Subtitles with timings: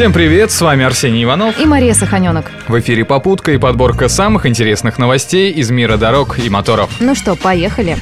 [0.00, 1.60] Всем привет, с вами Арсений Иванов.
[1.60, 2.50] И Мария Саханенок.
[2.66, 6.88] В эфире «Попутка» и подборка самых интересных новостей из мира дорог и моторов.
[7.00, 7.98] Ну что, поехали.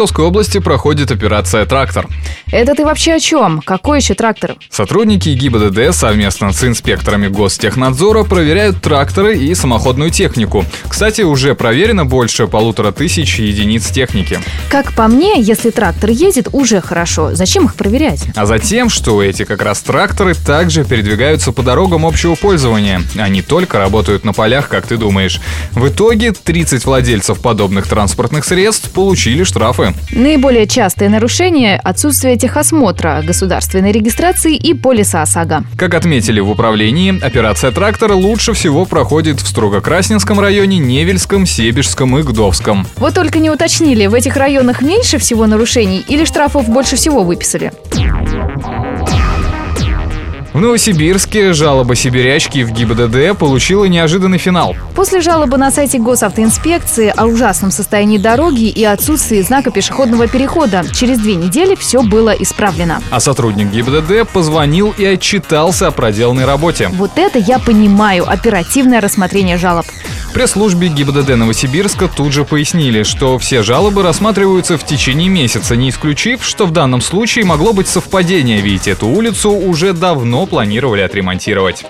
[0.00, 2.08] Московской области проходит операция «Трактор».
[2.50, 3.60] Это ты вообще о чем?
[3.60, 4.56] Какой еще трактор?
[4.70, 10.64] Сотрудники ГИБДД совместно с инспекторами Гостехнадзора проверяют тракторы и самоходную технику.
[10.88, 14.40] Кстати, уже проверено больше полутора тысяч единиц техники.
[14.70, 17.34] Как по мне, если трактор ездит, уже хорошо.
[17.34, 18.26] Зачем их проверять?
[18.34, 23.76] А затем, что эти как раз тракторы также передвигаются по дорогам общего пользования, не только
[23.76, 25.40] работают на полях, как ты думаешь.
[25.72, 29.89] В итоге 30 владельцев подобных транспортных средств получили штрафы.
[30.12, 35.64] Наиболее частые нарушения– отсутствие техосмотра, государственной регистрации и полиса ОСАГО.
[35.76, 42.22] Как отметили в управлении, операция «Трактор» лучше всего проходит в Строгокрасненском районе, Невельском, Себежском и
[42.22, 42.86] Гдовском.
[42.96, 47.72] Вот только не уточнили, в этих районах меньше всего нарушений или штрафов больше всего выписали?
[50.60, 54.76] В Новосибирске жалоба сибирячки в ГИБДД получила неожиданный финал.
[54.94, 61.18] После жалобы на сайте госавтоинспекции о ужасном состоянии дороги и отсутствии знака пешеходного перехода через
[61.18, 63.00] две недели все было исправлено.
[63.10, 66.90] А сотрудник ГИБДД позвонил и отчитался о проделанной работе.
[66.92, 69.86] Вот это я понимаю, оперативное рассмотрение жалоб.
[70.32, 76.44] Пресс-службе ГИБДД Новосибирска тут же пояснили, что все жалобы рассматриваются в течение месяца, не исключив,
[76.44, 81.84] что в данном случае могло быть совпадение, ведь эту улицу уже давно планировали отремонтировать.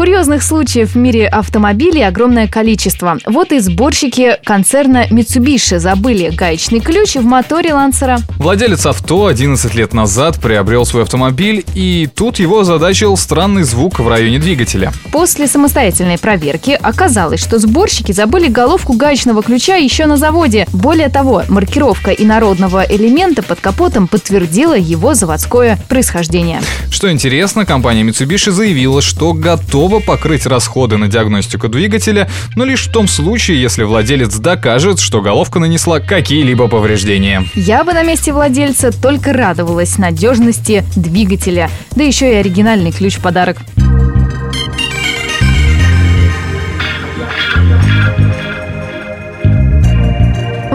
[0.00, 3.18] Курьезных случаев в мире автомобилей огромное количество.
[3.26, 8.20] Вот и сборщики концерна Mitsubishi забыли гаечный ключ в моторе Лансера.
[8.38, 14.08] Владелец авто 11 лет назад приобрел свой автомобиль, и тут его озадачил странный звук в
[14.08, 14.90] районе двигателя.
[15.12, 20.66] После самостоятельной проверки оказалось, что сборщики забыли головку гаечного ключа еще на заводе.
[20.72, 26.62] Более того, маркировка инородного элемента под капотом подтвердила его заводское происхождение.
[26.90, 32.86] Что интересно, компания Mitsubishi заявила, что готова готова покрыть расходы на диагностику двигателя, но лишь
[32.86, 37.44] в том случае, если владелец докажет, что головка нанесла какие-либо повреждения.
[37.54, 43.20] Я бы на месте владельца только радовалась надежности двигателя, да еще и оригинальный ключ в
[43.20, 43.56] подарок.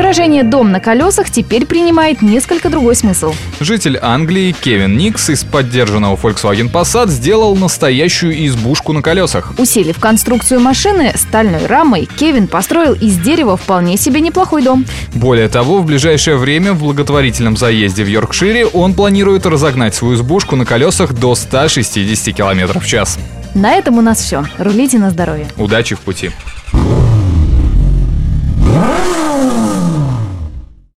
[0.00, 3.34] Выражение «дом на колесах» теперь принимает несколько другой смысл.
[3.60, 9.52] Житель Англии Кевин Никс из поддержанного Volkswagen Passat сделал настоящую избушку на колесах.
[9.58, 14.86] Усилив конструкцию машины стальной рамой, Кевин построил из дерева вполне себе неплохой дом.
[15.12, 20.56] Более того, в ближайшее время в благотворительном заезде в Йоркшире он планирует разогнать свою избушку
[20.56, 23.18] на колесах до 160 км в час.
[23.54, 24.46] На этом у нас все.
[24.56, 25.46] Рулите на здоровье.
[25.58, 26.30] Удачи в пути.